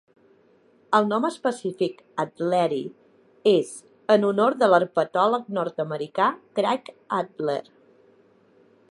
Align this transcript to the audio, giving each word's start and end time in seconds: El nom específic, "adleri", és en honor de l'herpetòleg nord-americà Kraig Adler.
El 0.99 1.03
nom 1.09 1.25
específic, 1.27 1.99
"adleri", 2.23 2.79
és 3.51 3.73
en 4.15 4.25
honor 4.29 4.57
de 4.63 4.69
l'herpetòleg 4.71 5.51
nord-americà 5.59 6.31
Kraig 6.61 6.89
Adler. 7.19 7.61